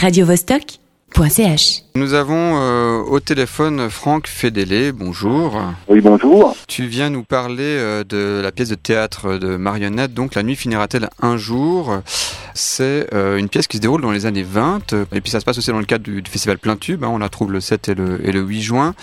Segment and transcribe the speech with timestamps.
[0.00, 1.82] radiovostok.ch.
[1.96, 5.60] Nous avons euh, au téléphone Franck Fédélé, bonjour.
[5.88, 6.54] Oui, bonjour.
[6.68, 10.54] Tu viens nous parler euh, de la pièce de théâtre de marionnette, donc La nuit
[10.56, 11.98] finira-t-elle un jour?
[12.54, 15.44] C'est euh, une pièce qui se déroule dans les années 20, et puis ça se
[15.44, 17.60] passe aussi dans le cadre du, du festival Plein Tube, hein, on la trouve le
[17.60, 18.94] 7 et le, et le 8 juin.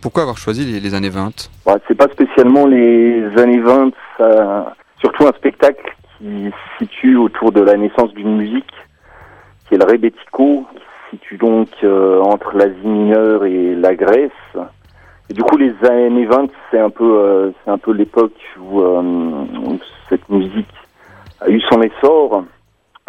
[0.00, 4.74] Pourquoi avoir choisi les, les années 20 Bah, c'est pas spécialement les années 20, ça-
[5.00, 8.70] surtout un spectacle qui se situe autour de la naissance d'une musique,
[9.68, 14.30] qui est le rebetiko, qui se situe donc euh, entre l'Asie mineure et la Grèce.
[15.30, 18.80] Et du coup, les années 20, c'est un peu, euh, c'est un peu l'époque où,
[18.80, 19.02] euh,
[20.08, 20.68] cette musique
[21.40, 22.44] a eu son essor,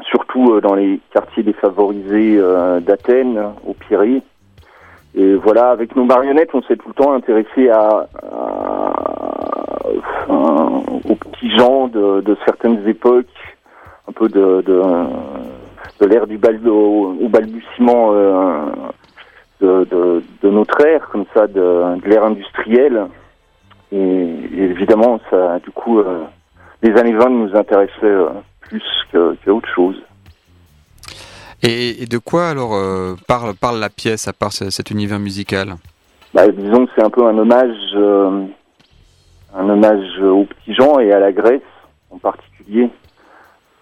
[0.03, 2.39] surtout euh, dans les quartiers défavorisés
[2.81, 4.22] d'Athènes, au Pirée.
[5.17, 8.91] Et voilà, avec nos marionnettes, on s'est tout le temps intéressé à, à-
[10.30, 13.27] aux petits gens de, certaines époques,
[14.09, 14.61] un peu de,
[15.99, 18.66] de l'ère du bal, au, au balbutiement euh,
[19.62, 23.06] de, de, de notre ère, comme ça, de, de l'ère industrielle.
[23.92, 26.23] Et, et évidemment, ça, du coup, euh,
[26.81, 28.30] les années 20 nous intéressaient euh,
[28.61, 29.95] plus que, que autre chose.
[31.64, 35.19] et, et de quoi alors euh, parle, parle la pièce, à part ce- cet univers
[35.19, 35.75] musical?
[36.34, 38.44] Bah, disons que c'est un peu un hommage, euh,
[39.56, 41.62] un hommage aux petits gens et à la Grèce
[42.12, 42.89] en particulier,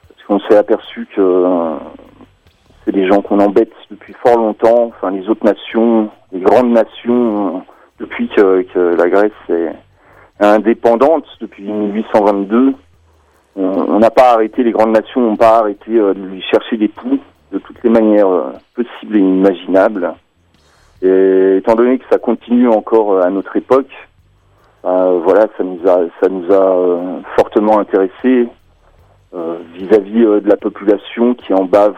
[0.09, 1.21] parce qu'on s'est aperçu que
[2.85, 7.63] c'est des gens qu'on embête depuis fort longtemps, enfin les autres nations, les grandes nations,
[7.99, 9.71] depuis que, que la Grèce est
[10.39, 12.73] indépendante depuis 1822.
[13.55, 16.87] On n'a pas arrêté, les grandes nations n'ont pas arrêté euh, de lui chercher des
[16.87, 17.19] poux
[17.51, 20.11] de toutes les manières euh, possibles et imaginables.
[21.03, 23.91] Et étant donné que ça continue encore euh, à notre époque,
[24.85, 28.47] euh, voilà, ça nous a, ça nous a fortement intéressés
[29.73, 31.95] vis-à-vis euh, de la population qui en bave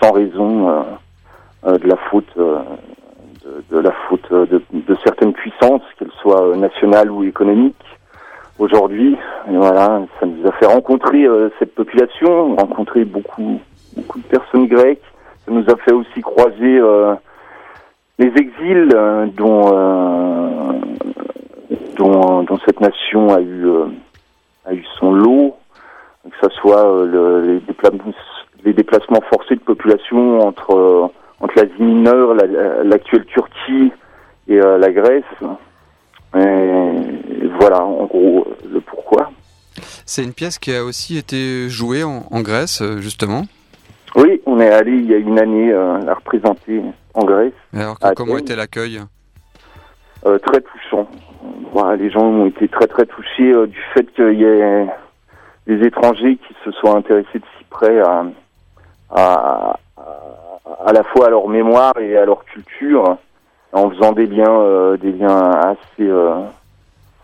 [0.00, 0.82] sans raison euh,
[1.66, 2.58] euh, de la faute, euh,
[3.70, 4.60] de, la faute de,
[5.04, 7.76] certaines puissances, qu'elles soient nationales ou économiques.
[8.58, 9.16] Aujourd'hui,
[9.48, 11.26] voilà, ça nous a fait rencontrer
[11.58, 13.60] cette population, rencontrer beaucoup,
[13.94, 15.02] beaucoup de personnes grecques.
[15.44, 16.80] Ça nous a fait aussi croiser
[18.18, 18.88] les exils
[19.36, 20.80] dont,
[21.98, 23.66] dont, cette nation a eu,
[24.64, 25.56] a eu son lot,
[26.24, 27.92] que ce soit le- les, dépla-
[28.66, 31.06] les déplacements forcés de population entre, euh,
[31.40, 33.92] entre l'Asie mineure, la- l'actuelle Turquie
[34.48, 35.22] et euh, la Grèce.
[36.34, 39.30] Et, et voilà, en gros, le pourquoi.
[40.04, 43.42] C'est une pièce qui a aussi été jouée en, en Grèce, euh, justement.
[44.16, 46.82] Oui, on est allé il y a une année euh, la représenter
[47.14, 47.52] en Grèce.
[47.74, 49.00] Alors, À comment était l'accueil?
[50.26, 51.08] Euh, très touchant.
[51.72, 54.86] Voilà, les gens ont été très très touchés euh, du fait qu'il y ait
[55.66, 58.24] des étrangers qui se soient intéressés de si près à,
[59.10, 60.02] à, à,
[60.86, 63.18] à la fois à leur mémoire et à leur culture,
[63.72, 66.40] en faisant des liens euh, des liens assez euh,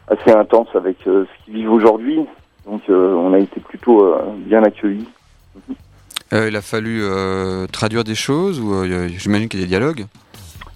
[0.09, 2.21] assez intenses avec euh, ce qu'ils vivent aujourd'hui.
[2.66, 5.09] Donc on a été plutôt bien accueillis.
[6.31, 7.03] Il a fallu
[7.72, 10.06] traduire des choses ou j'imagine qu'il y a des dialogues?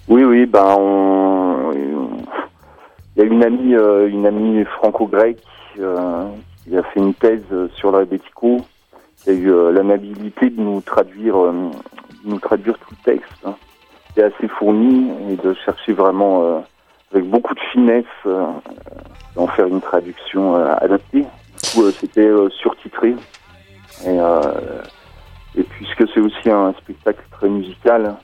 [0.09, 1.71] Oui, oui, ben on,
[3.15, 5.41] il y a une amie, une amie franco-grecque
[5.75, 8.57] qui a fait une thèse sur le Rebetiko,
[9.17, 11.51] qui a eu euh, l'amabilité de nous traduire, euh,
[12.23, 13.31] de nous traduire tout le texte.
[13.45, 13.55] hein.
[14.15, 16.59] C'est assez fourni et de chercher vraiment euh,
[17.13, 18.05] avec beaucoup de finesse
[19.35, 21.21] d'en faire une traduction adaptée.
[21.21, 23.15] Du coup, c'était surtitré
[24.05, 28.15] et puisque c'est aussi un spectacle très musical,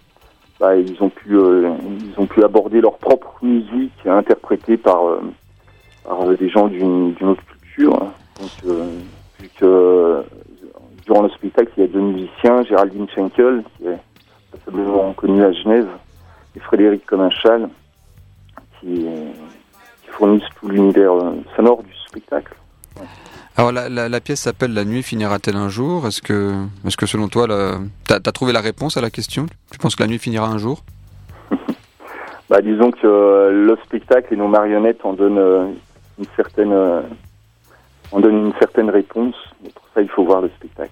[0.60, 5.02] bah, ils ont pu ils ont pu aborder leur propre musique interprétée par
[6.38, 7.98] des gens d'une autre culture.
[8.40, 8.90] Donc euh,
[9.40, 10.22] vu que euh,
[11.06, 14.00] durant le spectacle il y a deux musiciens, Géraldine Schenkel qui est
[14.52, 15.88] passablement connue à Genève
[16.56, 17.70] et Frédéric Cominchal
[18.80, 19.06] qui,
[20.02, 22.54] qui fournissent tout l'univers euh, sonore du spectacle.
[23.56, 26.08] Alors la, la, la pièce s'appelle La nuit finira-t-elle un jour?
[26.08, 26.54] Est-ce que,
[26.86, 27.48] est que selon toi,
[28.08, 29.46] t'as as trouvé la réponse à la question?
[29.72, 30.84] Tu penses que la nuit finira un jour?
[32.50, 35.66] Bah, disons que euh, le spectacle et nos marionnettes en donnent euh,
[36.20, 37.02] une certaine euh,
[38.12, 39.34] en donnent une certaine réponse.
[39.64, 40.92] Mais pour ça, il faut voir le spectacle.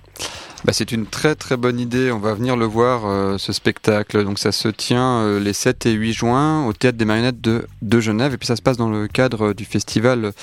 [0.66, 4.24] Bah, C'est une très très bonne idée, on va venir le voir, euh, ce spectacle.
[4.24, 7.66] Donc ça se tient euh, les 7 et 8 juin au Théâtre des Marionnettes de,
[7.82, 10.34] de Genève et puis ça se passe dans le cadre du festival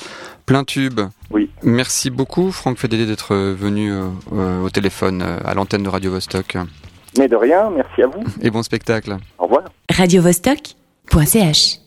[0.49, 1.01] Plein Tube.
[1.31, 1.51] Oui.
[1.63, 6.11] Merci beaucoup Franck Fédélé d'être venu euh, euh, au téléphone euh, à l'antenne de Radio
[6.11, 6.57] Vostok.
[7.19, 8.25] Mais de rien, merci à vous.
[8.41, 9.19] Et bon spectacle.
[9.39, 9.65] Au revoir.
[9.91, 11.81] radiovostok.ch